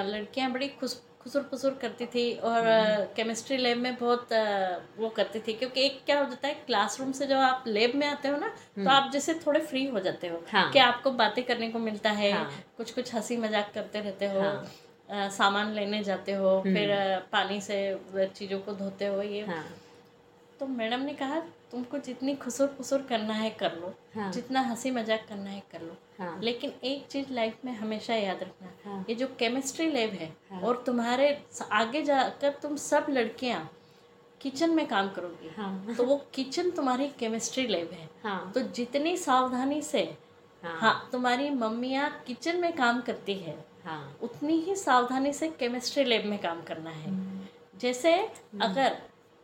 लड़कियाँ 0.08 0.52
बड़ी 0.52 0.68
खुश 0.68 1.02
खुसुर 1.24 1.42
फुसुर 1.42 1.74
करती 1.82 2.06
थी 2.06 2.32
और 2.44 2.64
केमिस्ट्री 3.16 3.58
लैब 3.58 3.78
में 3.78 3.96
बहुत 3.96 4.30
वो 4.98 5.10
करती 5.10 5.40
थी 5.40 5.54
क्योंकि 5.54 5.82
एक 5.82 6.00
क्या 6.06 6.20
हो 6.20 6.26
जाता 6.26 6.48
है 6.48 6.54
क्लासरूम 6.66 7.12
से 7.12 7.28
जब 7.28 7.38
आप 7.38 7.64
लैब 7.68 7.96
में 7.96 8.08
आते 8.08 8.28
हो 8.28 8.38
ना 8.38 8.48
तो 8.84 8.90
आप 8.90 9.12
जैसे 9.12 9.34
थोड़े 9.34 9.60
फ्री 9.60 9.86
हो 9.86 10.00
जाते 10.00 10.28
हो 10.28 10.42
हाँ। 10.52 10.72
कि 10.72 10.80
आपको 10.80 11.12
बातें 11.12 11.44
करने 11.44 11.70
को 11.70 11.80
मिलता 11.80 12.12
है 12.12 12.32
हाँ। 12.32 12.50
कुछ 12.78 12.92
कुछ 12.92 13.14
हँसी 13.16 13.38
मज़ाक 13.38 13.72
करते 13.74 14.00
रहते 14.00 14.26
हो 14.26 14.40
हाँ। 14.40 14.66
अ, 15.10 15.30
सामान 15.30 15.72
लेने 15.74 16.04
जाते 16.04 16.32
हो 16.32 16.60
फिर 16.64 16.96
पानी 17.32 17.62
से 17.62 17.78
चीज़ों 18.36 18.60
को 18.60 18.74
धोते 18.74 19.06
हो 19.06 19.22
ये 19.22 19.42
हाँ 19.46 19.64
तो 20.60 20.66
मैडम 20.68 21.00
ने 21.00 21.14
कहा 21.14 21.42
तुमको 21.72 21.98
जितनी 21.98 22.36
खुसुर 22.36 22.68
फुसुर 22.68 23.02
करना 23.02 23.34
है 23.34 23.50
कर 23.50 23.76
लो। 23.76 23.94
हाँ। 24.16 24.32
जितना 24.32 24.62
हँसी 24.62 24.92
मज़ाक 24.92 25.26
करना 25.30 25.50
है 25.50 25.62
कर 25.72 25.82
लो। 25.82 25.96
हाँ। 26.20 26.40
लेकिन 26.44 26.74
एक 26.84 27.06
चीज़ 27.08 27.34
लाइफ 27.34 27.66
में 27.66 27.72
हमेशा 27.72 28.16
याद 28.16 28.42
रखना 28.44 28.70
हाँ। 28.86 29.06
ये 29.10 29.16
जो 29.16 29.28
केमिस्ट्री 29.40 29.88
लैब 29.92 30.10
है 30.12 30.32
हाँ। 30.52 30.62
और 30.62 30.84
तुम्हारे 30.86 31.38
आगे 31.72 32.02
जाकर 32.02 32.56
तुम 32.62 32.76
सब 32.76 33.06
लड़कियाँ 33.10 33.70
किचन 34.42 34.70
में 34.70 34.86
काम 34.88 35.10
करोगी 35.10 35.50
हाँ। 35.58 35.96
तो 35.98 36.04
वो 36.04 36.16
किचन 36.34 36.70
तुम्हारी 36.72 37.08
केमिस्ट्री 37.20 37.68
लैब 37.68 37.92
है। 37.94 38.10
हाँ। 38.24 38.52
तो 38.56 38.62
जितनी 38.76 39.16
सावधानी 39.18 39.82
से 39.82 40.04
हाँ। 40.64 40.78
हाँ 40.80 41.10
तुम्हारी 41.12 41.50
मम्मियाँ 41.50 42.10
किचन 42.28 42.58
में 42.58 42.72
काम 42.74 43.02
करती 43.02 43.34
है 43.34 43.58
हाँ। 43.86 44.18
उतनी 44.24 44.60
ही 44.62 44.76
सावधानी 44.76 45.34
से 45.34 45.48
केमिस्ट्री 45.50 46.04
लैब 46.04 46.26
में 46.26 46.38
काम 46.40 46.62
करना 46.62 46.90
है। 46.90 47.18
जैसे 47.80 48.14
अगर 48.62 48.98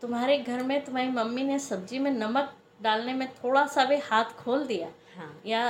तुम्हारे 0.06 0.38
घर 0.38 0.62
में 0.64 0.84
तुम्हारी 0.86 1.08
मम्मी 1.10 1.44
ने 1.44 1.58
सब्ज़ी 1.60 2.00
में 2.00 2.12
नमक 2.12 2.52
डालने 2.82 3.14
में 3.14 3.28
थोड़ा 3.34 3.66
सा 3.66 3.86
भी 3.86 3.96
हाथ 4.04 4.34
खोल 4.38 4.66
दिया 4.68 4.88
हाँ 5.18 5.32
या 5.46 5.62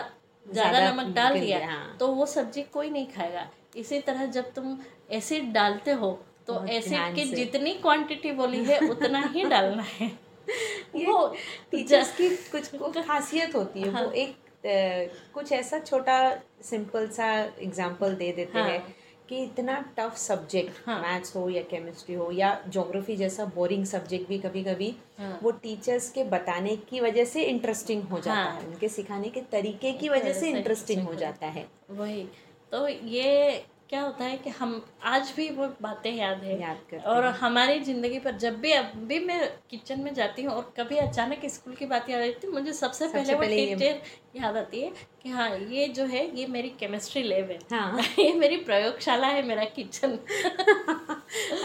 ज़्यादा 0.45 0.79
नमक 0.89 1.13
डाल 1.15 1.39
दिया 1.39 1.59
हाँ। 1.67 1.95
तो 1.99 2.07
वो 2.07 2.25
सब्ज़ी 2.25 2.63
कोई 2.63 2.89
नहीं 2.89 3.07
खाएगा 3.07 3.47
इसी 3.75 3.99
तरह 3.99 4.25
जब 4.25 4.51
तुम 4.53 4.77
एसिड 5.11 5.51
डालते 5.53 5.91
हो 5.93 6.11
तो 6.47 6.65
एसिड 6.69 7.15
की 7.15 7.23
जितनी 7.25 7.73
क्वांटिटी 7.73 8.31
बोली 8.31 8.63
है 8.65 8.79
उतना 8.89 9.21
ही 9.27 9.43
डालना 9.45 9.83
है 9.83 10.07
ये 10.95 11.05
वो 11.05 11.27
टीचर्स 11.71 12.15
की 12.17 12.29
कुछ 12.51 12.75
खासियत 13.07 13.55
होती 13.55 13.81
है 13.81 13.89
वो 13.89 13.95
हाँ। 13.95 14.11
एक 14.15 14.35
अ, 14.65 15.31
कुछ 15.33 15.51
ऐसा 15.51 15.79
छोटा 15.79 16.19
सिंपल 16.63 17.07
सा 17.11 17.33
एग्ज़ाम्पल 17.61 18.15
दे 18.15 18.31
देते 18.31 18.59
हाँ। 18.59 18.69
हैं 18.69 18.95
कि 19.29 19.43
इतना 19.43 19.83
टफ 19.97 20.17
सब्जेक्ट 20.17 20.87
हाँ। 20.87 21.01
मैथ्स 21.01 21.35
हो 21.35 21.49
या 21.49 21.61
केमिस्ट्री 21.61 22.15
हो 22.15 22.31
या 22.31 22.53
ज्योग्राफी 22.69 23.15
जैसा 23.15 23.45
बोरिंग 23.45 23.85
सब्जेक्ट 23.85 24.27
भी 24.29 24.37
कभी 24.39 24.63
कभी 24.63 24.93
हाँ। 25.19 25.39
वो 25.43 25.51
टीचर्स 25.51 26.09
के 26.09 26.23
बताने 26.23 26.75
की 26.89 26.99
वजह 26.99 27.25
से 27.25 27.43
इंटरेस्टिंग 27.43 28.03
हो 28.03 28.19
जाता 28.19 28.41
हाँ। 28.41 28.59
है 28.61 28.67
उनके 28.67 28.89
सिखाने 28.89 29.29
के 29.29 29.41
तरीके 29.51 29.91
की 29.91 30.09
वजह 30.09 30.33
से 30.33 30.39
से 30.39 30.49
इंटरेस्टिंग 30.49 31.01
हो 31.01 31.13
जाता 31.13 31.47
है 31.47 31.67
वही 31.91 32.23
तो 32.71 32.87
ये 32.87 33.63
क्या 33.89 34.01
होता 34.01 34.25
है 34.25 34.37
कि 34.37 34.49
हम 34.49 34.71
आज 35.03 35.31
भी 35.37 35.49
वो 35.49 35.67
बातें 35.81 36.11
याद 36.13 36.43
है। 36.43 36.59
याद 36.61 36.77
करते 36.91 37.09
और। 37.09 37.25
हमारी 37.39 37.79
ज़िंदगी 37.79 38.19
पर 38.19 38.37
जब 38.37 38.59
भी 38.59 38.71
अब 38.71 38.91
भी 39.07 39.19
मैं 39.19 39.39
किचन 39.69 39.99
में 39.99 40.13
जाती 40.13 40.43
हूँ 40.43 40.53
और 40.53 40.73
कभी 40.77 40.97
अचानक 40.97 41.45
स्कूल 41.45 41.75
की 41.75 41.85
बात 41.85 42.09
याद 42.09 42.21
आती 42.21 42.47
है 42.47 42.53
मुझे 42.53 42.73
सबसे 42.73 43.07
पहले 43.07 43.33
वो 43.33 43.39
पहले 43.39 43.55
ये- 43.57 43.77
टीचर 43.79 44.01
याद 44.35 44.57
आती 44.57 44.81
है 44.81 44.91
कि 45.23 45.29
हाँ 45.29 45.49
ये 45.57 45.87
जो 45.89 46.05
है 46.05 46.25
ये 46.39 46.47
मेरी 46.47 46.69
केमिस्ट्री 46.69 47.23
लैब 47.23 47.51
है। 47.51 47.59
हाँ। 47.71 47.99
ये 48.19 48.33
मेरी 48.33 48.57
प्रयोगशाला 48.63 49.27
है 49.27 49.43
मेरा 49.47 49.63
किचन 49.75 50.17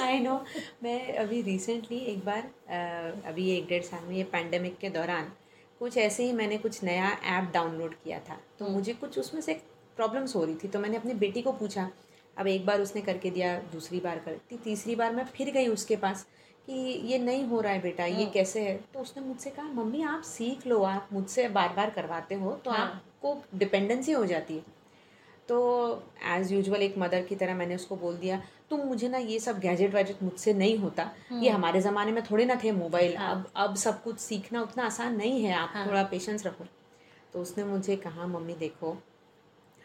आई 0.01 0.19
नो 0.19 0.41
मैं 0.83 0.99
अभी 1.15 1.41
रिसेंटली 1.43 1.99
एक 2.13 2.25
बार 2.25 2.51
अभी 3.27 3.51
एक 3.51 3.67
डेढ़ 3.69 3.83
साल 3.83 4.05
में 4.09 4.17
ये 4.17 4.25
पैंडमिक 4.33 4.79
के 4.79 4.89
दौरान 4.91 5.33
कुछ 5.81 5.97
ऐसे 5.99 6.25
ही 6.25 6.33
मैंने 6.33 6.59
कुछ 6.59 6.83
नया 6.85 7.11
ऐप 7.39 7.51
डाउनलोड 7.55 7.95
किया 7.95 8.19
था। 8.21 8.39
तो 8.59 8.69
मुझे 8.69 8.93
कुछ 8.93 9.19
उसमें 9.19 9.41
से 9.41 9.55
प्रॉब्लम्स 9.97 10.35
हो 10.37 10.45
रही 10.45 10.55
थी 10.55 10.69
तो 10.69 10.79
मैंने 10.79 10.97
अपनी 10.97 11.15
बेटी 11.17 11.43
को 11.43 11.53
पूछा 11.53 11.89
अब 12.41 12.47
एक 12.47 12.65
बार 12.67 12.81
उसने 12.81 13.03
करके 13.03 13.31
दिया 13.31 13.55
दूसरी 13.73 14.01
बार 14.01 14.19
करती 14.19 14.57
तीसरी 14.57 14.95
बार 14.95 15.15
मैं 15.15 15.25
फिर 15.25 15.51
गई 15.51 15.67
उसके 15.69 15.97
पास 15.97 16.27
कि 16.67 16.73
ये 17.07 17.19
नहीं 17.19 17.45
हो 17.47 17.61
रहा 17.61 17.73
है 17.73 17.81
बेटा 17.81 18.05
ये 18.05 18.27
कैसे 18.27 18.61
है 18.61 18.79
तो 18.95 19.01
उसने 19.01 19.23
मुझसे 19.23 19.51
कहा 19.51 19.69
मम्मी 19.73 20.03
आप 20.03 20.23
सीख 20.23 20.67
लो 20.67 20.83
आप 20.83 21.09
मुझसे 21.13 21.49
बार 21.49 21.73
बार 21.77 21.91
करवाते 21.91 22.35
हो 22.35 22.53
तो 22.65 22.71
हाँ। 22.71 22.79
आपको 22.81 23.37
डिपेंडेंसी 23.59 24.13
हो 24.13 24.25
जाती 24.27 24.55
है 24.55 24.79
तो 25.49 25.59
एज़ 26.29 26.55
यूजल 26.55 26.83
एक 26.83 26.99
मदर 26.99 27.23
की 27.23 27.37
तरह 27.37 27.55
मैंने 27.55 27.75
उसको 27.75 27.97
बोल 27.97 28.17
दिया 28.17 28.41
तुम 28.71 28.81
मुझे 28.81 29.09
ना 29.09 29.19
ये 29.19 29.39
सब 29.41 29.59
गैजेट 29.59 29.95
वैजेट 29.95 30.23
मुझसे 30.23 30.53
नहीं 30.55 30.77
होता 30.79 31.11
ये 31.33 31.51
हमारे 31.51 31.81
ज़माने 31.81 32.13
में 32.13 32.23
थोड़े 32.31 32.45
ना 32.45 32.55
थे 32.65 32.73
मोबाइल 32.73 33.17
हाँ। 33.17 33.31
अब 33.31 33.51
अब 33.57 33.77
सब 33.77 34.03
कुछ 34.03 34.19
सीखना 34.19 34.63
उतना 34.63 34.85
आसान 34.85 35.17
नहीं 35.17 35.43
है 35.45 35.53
आप 35.55 35.73
हाँ। 35.75 35.87
थोड़ा 35.87 36.03
पेशेंस 36.03 36.47
रखो 36.47 36.65
तो 37.33 37.41
उसने 37.41 37.65
मुझे 37.65 37.97
कहा 37.97 38.27
मम्मी 38.27 38.55
देखो 38.55 38.97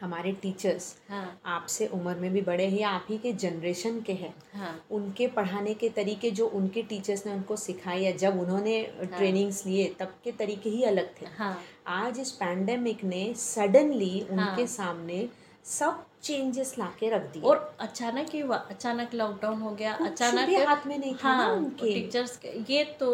हमारे 0.02 0.32
टीचर्स 0.32 0.96
हाँ। 1.10 1.42
आपसे 1.46 1.88
उम्र 1.88 2.16
में 2.16 2.32
भी 2.34 2.42
बड़े 2.42 2.68
हैं 2.68 2.84
आप 2.84 3.08
ही 3.10 3.18
के 3.18 3.34
जनरेशन 3.34 4.02
के 4.02 4.14
हैं। 4.14 4.34
हाँ। 4.54 4.86
उनके 4.92 5.28
पढ़ाने 5.28 5.74
के 5.74 5.90
तरीके 5.90 6.32
जो 6.32 6.48
उनके 6.48 6.82
टीचर्स 6.82 7.25
ने 7.25 7.34
उनको 7.34 7.56
सिखाए 7.56 8.00
या 8.00 8.12
जब 8.12 8.40
उन्होंने 8.40 8.80
हाँ. 8.80 9.18
ट्रेनिंग्स 9.18 9.66
लिए 9.66 9.96
तब 10.00 10.14
के 10.24 10.32
तरीके 10.32 10.70
ही 10.70 10.84
अलग 10.84 11.10
थे। 11.22 11.25
हाँ। 11.38 11.58
आज 11.88 12.20
इस 12.20 12.32
पैंडमिक 12.32 13.04
ने 13.04 13.34
सडनली 13.38 14.22
उनके 14.22 14.42
हाँ। 14.42 14.66
सामने 14.66 15.28
सब 15.66 16.06
चेंजेस 16.25 16.74
लाके 16.79 17.10
रख 17.10 17.22
दिए। 17.34 17.41
और 17.41 17.75
अचानक 17.79 18.29
ही 18.34 18.39
हुआ 18.39 18.58
अचानक 18.70 19.13
लॉकडाउन 19.13 19.62
हो 19.62 19.72
गया 19.72 19.94
अचानक 20.03 20.48
भी 20.48 20.55
हाथ 20.58 20.88
में 20.88 20.98
नहीं 20.98 21.13
था 21.15 21.36
ना 21.38 21.44
हाँ 21.44 21.51
उनके। 21.53 21.94
टीचर्स 21.94 22.39
ये 22.70 22.84
तो 23.00 23.10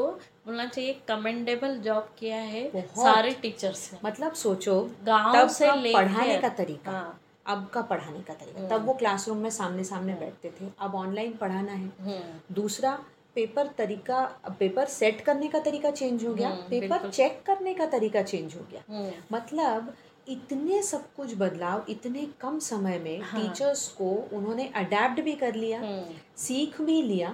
बोलना 0.45 0.65
चाहिए 0.65 0.93
कमेंडेबल 1.07 1.77
जॉब 1.79 2.09
किया 2.19 2.37
है 2.37 2.69
सारे 2.77 3.31
टीचर्स 3.41 3.89
ने। 3.93 3.99
मतलब 4.05 4.33
सोचो 4.35 4.79
गाँव 5.05 5.47
से 5.49 5.67
का 5.67 5.75
पढ़ाने 5.93 6.37
का 6.37 6.49
तरीका 6.55 6.91
हाँ। 6.91 7.19
अब 7.47 7.67
का 7.67 7.81
पढ़ाने 7.81 8.19
का 8.19 8.33
तरीका। 8.33 8.67
तब 8.67 8.85
वो 8.85 8.93
क्लासरूम 8.93 9.37
में 9.37 9.49
सामने 9.49 9.83
सामने 9.83 10.13
बैठते 10.15 10.51
थे। 10.51 10.65
अब 10.79 10.95
ऑनलाइन 10.95 11.33
पढ़ाना 11.33 11.71
है। 11.71 11.91
हम्म। 11.99 12.53
दूसरा 12.55 12.99
पेपर 13.35 13.67
तरीका 13.77 14.23
पेपर 14.59 14.85
सेट 14.89 15.21
करने 15.21 15.47
का 15.47 15.59
तरीका 15.59 15.91
चेंज 15.91 16.25
हो 16.25 16.33
गया। 16.33 16.49
हम्म, 16.49 16.61
पेपर 16.69 17.09
चेक 17.09 17.41
करने 17.45 17.73
का 17.73 17.85
तरीका 17.87 18.21
चेंज 18.23 18.55
हो 18.55 18.65
गया। 18.71 18.81
हम्म। 18.89 19.11
मतलब 19.33 19.93
इतने 20.27 20.81
सब 20.83 21.03
कुछ 21.15 21.33
बदलाव 21.37 21.85
इतने 21.89 22.27
कम 22.41 22.59
समय 22.59 22.97
में 22.99 23.21
हाँ। 23.21 23.41
टीचर्स 23.41 23.87
को 23.87 24.09
उन्होंने 24.33 24.67
अडेप्ट 24.75 25.21
भी 25.21 25.33
कर 25.35 25.55
लिया 25.55 25.79
हम्म, 25.79 26.13
सीख 26.37 26.81
भी 26.81 27.01
लिया। 27.01 27.29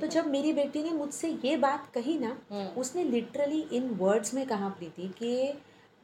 तो 0.00 0.06
जब 0.06 0.26
मेरी 0.26 0.52
बेटी 0.52 0.82
ने 0.82 0.90
मुझसे 0.90 1.28
ये 1.44 1.56
बात 1.56 1.90
कही 1.94 2.18
ना 2.18 2.36
हम्म, 2.50 2.66
उसने 2.80 3.04
लिटरली 3.04 3.60
इन 3.72 3.88
वर्ड्स 3.90 4.34
में 4.34 4.46
कहा 4.46 4.68
प्रीति 4.68 5.08
कि 5.18 5.52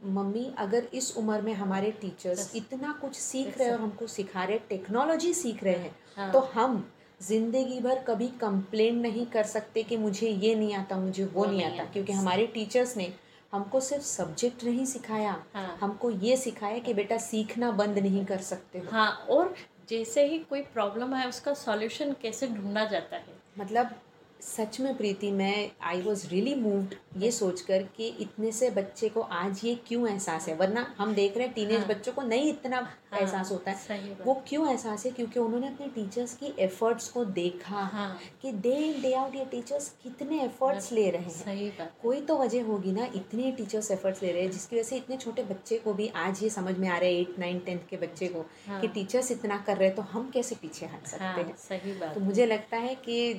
मम्मी 0.00 0.50
अगर 0.58 0.88
इस 0.94 1.16
उम्र 1.16 1.40
में 1.42 1.52
हमारे 1.54 1.90
टीचर्स 1.90 2.50
इतना 2.56 2.92
कुछ 3.00 3.14
सीख 3.14 3.58
रहे 3.58 3.68
हैं 3.68 3.74
और 3.74 3.80
हमको 3.80 4.06
सिखा 4.06 4.44
रहे 4.44 4.58
टेक्नोलॉजी 4.68 5.32
सीख 5.34 5.64
रहे 5.64 5.74
हैं 5.74 5.94
हाँ। 6.16 6.32
तो 6.32 6.40
हम 6.54 6.84
ज़िंदगी 7.20 7.80
भर 7.80 7.98
कभी 7.98 8.26
कंप्लेन 8.40 8.98
नहीं 8.98 9.26
कर 9.26 9.44
सकते 9.44 9.82
कि 9.82 9.96
मुझे 9.96 10.28
ये 10.28 10.54
नहीं 10.54 10.74
आता 10.74 10.96
मुझे 10.96 11.24
वो, 11.24 11.44
नहीं 11.44 11.64
आता 11.64 11.84
क्योंकि 11.84 12.12
हमारे 12.12 12.46
टीचर्स 12.46 12.96
ने 12.96 13.12
हमको 13.52 13.80
सिर्फ़ 13.80 14.04
सब्जेक्ट 14.04 14.64
नहीं 14.64 14.84
सिखाया। 14.84 15.36
हाँ। 15.54 15.76
हमको 15.80 16.10
ये 16.10 16.36
सिखाया 16.36 16.78
कि 16.78 16.94
बेटा 16.94 17.18
सीखना 17.18 17.70
बंद 17.70 17.98
नहीं 17.98 18.24
कर 18.24 18.38
सकते 18.38 18.82
हाँ। 18.90 19.10
और 19.30 19.54
जैसे 19.88 20.26
ही 20.26 20.38
कोई 20.38 20.62
प्रॉब्लम 20.62 21.14
है 21.14 21.28
उसका 21.28 21.54
सॉल्यूशन 21.54 22.12
कैसे 22.12 22.46
ढूंढा 22.46 22.84
जाता 22.84 23.16
है? 23.16 23.24
मतलब 23.58 23.94
सच 24.40 24.78
में 24.80 24.96
प्रीति 24.96 25.30
मैं 25.30 25.70
आई 25.82 26.00
वॉज़ 26.02 26.26
रियली 26.28 26.54
मूव्ड 26.54 26.94
ये 27.16 27.30
सोचकर 27.30 27.82
कि 27.96 28.06
इतने 28.20 28.50
से 28.52 28.68
बच्चे 28.70 29.08
को 29.08 29.20
आज 29.20 29.60
ये 29.64 29.74
क्यों 29.86 30.08
एहसास 30.08 30.48
है? 30.48 30.54
वरना 30.54 30.94
हम 30.98 31.14
देख 31.14 31.36
रहे 31.36 31.46
हैं 31.46 31.54
टीनेज 31.54 31.78
हाँ। 31.78 31.86
बच्चों 31.88 32.12
को 32.12 32.22
नहीं 32.22 32.48
इतना 32.50 32.78
एहसास 33.14 33.50
होता 33.52 33.70
है। 33.70 34.16
वो 34.24 34.34
क्यों 34.48 34.68
एहसास 34.70 35.04
है? 35.06 35.12
क्योंकि 35.12 35.40
उन्होंने 35.40 35.68
अपने 35.68 35.86
टीचर्स 35.86 36.34
की 36.34 36.52
एफर्ट्स 36.58 37.08
को 37.08 37.24
देखा 37.24 37.82
हाँ। 37.92 38.18
कि 38.42 38.52
डे 38.52 38.74
इन 38.76 39.00
डे 39.02 39.12
आउट 39.14 39.34
ये 39.36 39.44
टीचर्स 39.44 39.88
कितने 40.02 40.42
एफर्ट्स 40.44 40.92
ले 40.92 41.08
रहे 41.10 41.22
हैं। 41.22 41.30
सही 41.30 41.68
बात। 41.70 41.92
कोई 42.02 42.20
तो 42.20 42.38
वजह 42.38 42.64
होगी 42.64 42.92
ना 42.92 43.08
इतने 43.14 43.50
टीचर्स 43.52 43.90
एफर्ट्स 43.90 44.22
ले 44.22 44.32
रहे 44.32 44.42
हैं 44.42 44.50
जिसकी 44.50 44.76
वजह 44.76 44.88
से 44.88 44.96
इतने 44.96 45.16
छोटे 45.16 45.42
बच्चे 45.44 45.78
को 45.78 45.94
भी 45.94 46.08
आज 46.16 46.42
ये 46.42 46.50
समझ 46.50 46.76
में 46.78 46.88
आ 46.88 46.96
रहा 46.96 47.04
है 47.04 47.20
एट 47.20 47.38
नाइन 47.38 47.58
टेंथ 47.58 47.80
के 47.90 47.96
बच्चे 47.96 48.28
को 48.28 48.44
हाँ। 48.66 48.80
कि 48.80 48.88
टीचर्स 48.88 49.30
इतना 49.32 49.58
कर 49.66 49.76
रहे 49.76 49.88
हैं 49.88 49.96
तो 49.96 50.02
हम 50.12 50.30
कैसे 50.34 50.54
पीछे 50.54 50.86
हट 50.86 51.06
सकते 51.06 51.24
हाँ 51.24 51.34
हैं? 51.36 51.54
सही 51.58 51.92
बात। 51.92 52.14
तो 52.14 52.20
मुझे 52.20 52.46
लगता 52.46 52.76
है 52.76 52.94
कि 53.08 53.32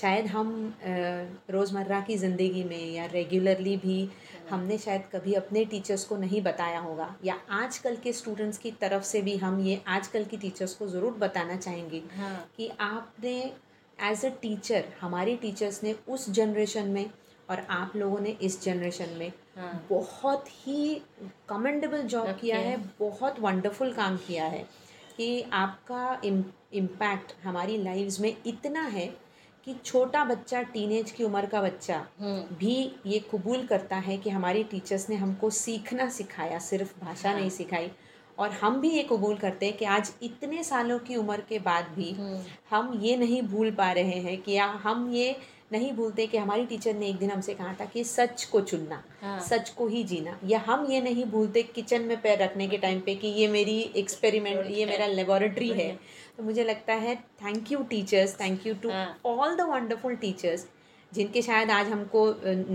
शायद 0.00 0.26
हम 0.26 0.74
रोज़मर्रा 1.50 2.00
की 2.00 2.16
ज़िंदगी 2.16 2.62
में 2.64 2.92
या 2.92 3.06
रेगुलरली 3.06 3.76
भी 3.76 4.08
हमने 4.50 4.78
शायद 4.78 5.02
कभी 5.12 5.34
अपने 5.34 5.64
टीचर्स 5.64 6.04
को 6.04 6.16
नहीं 6.16 6.42
बताया 6.42 6.80
होगा। 6.80 7.14
या 7.24 7.38
आजकल 7.52 7.96
के 7.96 8.12
स्टूडेंट्स 8.12 8.58
की 8.58 8.70
तरफ़ 8.70 9.02
से 9.02 9.22
भी 9.22 9.36
हम 9.36 9.60
ये 9.60 9.80
आजकल 9.88 10.24
की 10.24 10.36
टीचर्स 10.36 10.74
को 10.74 10.88
ज़रूर 10.88 11.12
बताना 11.12 11.56
चाहेंगे 11.56 12.02
हाँ। 12.16 12.50
कि 12.56 12.70
आपने 12.80 13.34
एज 13.98 14.24
अ 14.24 14.28
टीचर 14.42 14.84
हमारे 15.00 15.36
टीचर्स 15.36 15.82
ने 15.84 15.96
उस 16.08 16.30
जनरेशन 16.30 16.88
में 16.88 17.10
और 17.50 17.66
आप 17.70 17.92
लोगों 17.96 18.18
ने 18.20 18.36
इस 18.42 18.62
जनरेशन 18.62 19.16
में 19.18 19.32
हाँ। 19.56 19.86
बहुत 19.90 20.48
ही 20.48 20.94
कमेंडेबल 21.48 22.02
जॉब 22.04 22.36
किया 22.40 22.58
है 22.58 22.76
बहुत 22.98 23.40
वंडरफुल 23.40 23.92
काम 23.92 24.16
किया 24.16 24.44
है 24.44 24.66
कि 25.16 25.42
आपका 25.52 26.20
इम्पैक्ट 26.24 27.32
हमारी 27.44 27.76
लाइव्स 27.76 28.20
में 28.20 28.34
इतना 28.46 28.82
है 28.88 29.06
कि 29.66 29.74
छोटा 29.84 30.24
बच्चा 30.24 30.62
टीनेज 30.62 31.10
की 31.10 31.24
उम्र 31.24 31.46
का 31.46 31.60
बच्चा 31.62 32.06
हम्म। 32.20 32.56
भी 32.56 32.74
ये 33.06 33.18
कबूल 33.34 33.66
करता 33.66 33.96
है 33.96 34.16
कि 34.16 34.30
हमारी 34.30 34.62
टीचर्स 34.64 35.10
ने 35.10 35.16
हमको 35.16 35.50
सीखना 35.50 36.08
सिखाया 36.08 36.58
सिर्फ़ 36.58 36.92
भाषा 37.00 37.30
हाँ। 37.30 37.38
नहीं 37.38 37.50
सिखाई। 37.50 37.90
और 38.38 38.50
हम 38.50 38.80
भी 38.80 38.90
ये 38.90 39.02
कबूल 39.02 39.36
करते 39.36 39.66
हैं 39.66 39.76
कि 39.76 39.84
आज 39.84 40.12
इतने 40.22 40.62
सालों 40.64 40.98
की 40.98 41.16
उम्र 41.16 41.42
के 41.48 41.58
बाद 41.58 41.84
भी 41.84 42.12
हम्म। 42.12 42.40
हम 42.70 43.00
ये 43.02 43.16
नहीं 43.16 43.42
भूल 43.42 43.70
पा 43.70 43.92
रहे 43.92 44.18
हैं 44.20 44.42
कि 44.42 44.52
या 44.52 44.66
हम 44.66 45.10
ये 45.12 45.36
नहीं 45.72 45.92
भूलते 45.92 46.26
कि 46.26 46.38
हमारी 46.38 46.66
टीचर 46.66 46.94
ने 46.94 47.08
एक 47.08 47.16
दिन 47.18 47.30
हमसे 47.30 47.54
कहा 47.54 47.72
था 47.80 47.84
कि 47.84 48.04
सच 48.04 48.44
को 48.44 48.60
चुनना 48.60 49.02
हाँ। 49.22 49.38
सच 49.40 49.70
को 49.70 49.86
ही 49.86 50.02
जीना। 50.04 50.38
या 50.44 50.58
हम 50.66 50.86
ये 50.90 51.00
नहीं 51.00 51.24
भूलते 51.24 51.62
किचन 51.62 52.02
में 52.02 52.20
पैर 52.22 52.38
रखने 52.38 52.68
के 52.68 52.78
टाइम 52.78 53.00
पे 53.00 53.14
कि 53.14 53.28
ये 53.28 53.48
मेरी 53.48 53.78
एक्सपेरिमेंट 53.96 54.70
ये 54.70 54.86
मेरा 54.86 55.06
लेबोरेटरी 55.06 55.68
है। 55.70 55.90
तो 56.36 56.42
मुझे 56.42 56.64
लगता 56.64 56.94
है 56.94 57.14
thank 57.16 57.72
you 57.72 57.82
teachers 57.82 58.40
thank 58.40 58.66
you 58.66 58.74
to. 58.74 58.90
All 59.28 59.56
the 59.56 59.60
wonderful 59.60 60.16
teachers 60.16 60.66
जिनके 61.12 61.42
शायद 61.42 61.70
आज 61.70 61.86
हमको 61.86 62.24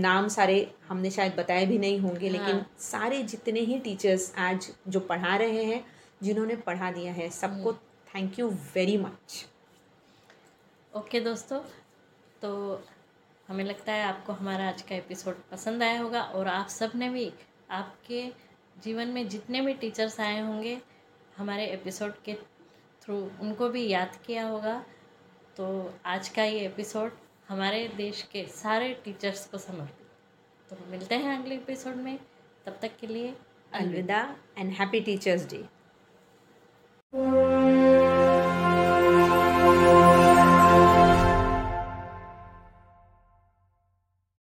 नाम 0.00 0.28
सारे 0.28 0.74
हमने 0.88 1.10
शायद 1.10 1.34
बताए 1.36 1.66
भी 1.66 1.78
नहीं 1.78 1.98
होंगे 1.98 2.28
लेकिन 2.28 2.54
हाँ। 2.54 2.70
सारे 2.80 3.22
जितने 3.22 3.60
ही 3.60 3.78
टीचर्स 3.78 4.32
आज 4.38 4.70
जो 4.88 5.00
पढ़ा 5.00 5.36
रहे 5.36 5.64
हैं 5.64 5.84
जिन्होंने 6.22 6.56
पढ़ा 6.56 6.90
दिया 6.90 7.12
है 7.12 7.30
सबको 7.30 7.72
thank 8.14 8.38
you 8.38 8.48
very 8.74 8.96
much 8.96 9.44
okay 10.92 11.20
दोस्तों। 11.20 11.60
तो 12.42 12.82
हमें 13.48 13.64
लगता 13.64 13.92
है 13.92 14.04
आपको 14.04 14.32
हमारा 14.32 14.68
आज 14.68 14.82
का 14.82 14.94
एपिसोड 14.94 15.34
पसंद 15.50 15.82
आया 15.82 16.00
होगा 16.00 16.22
और 16.22 16.48
आप 16.48 16.68
सबने 16.68 17.08
भी, 17.08 17.32
आपके 17.70 18.32
जीवन 18.84 19.08
में 19.08 19.28
जितने 19.28 19.60
भी 19.60 19.74
टीचर्स 19.74 20.20
आए 20.20 20.40
होंगे, 20.40 20.78
हमारे 21.36 21.66
एपिसोड 21.66 22.12
के 22.24 22.34
थ्रू 23.02 23.30
उनको 23.40 23.68
भी 23.68 23.88
याद 23.88 24.18
किया 24.26 24.46
होगा। 24.46 24.84
तो 25.56 25.94
आज 26.06 26.28
का 26.28 26.44
ये 26.44 26.60
एपिसोड 26.60 27.12
हमारे 27.48 27.88
देश 27.88 28.22
के 28.22 28.44
सारे 28.44 29.02
टीचर्स 29.04 29.46
को 29.46 29.58
समर्पित। 29.58 30.06
तो 30.70 30.90
मिलते 30.90 31.14
हैं 31.14 31.40
अगले 31.40 31.54
एपिसोड 31.54 31.94
में। 31.94 32.18
तब 32.66 32.78
तक 32.82 32.90
के 33.00 33.06
लिए 33.06 33.36
अलविदा 33.72 34.36
एंड 34.58 34.72
हैप्पी 34.72 35.00
टीचर्स 35.00 35.50
डे 35.50 35.68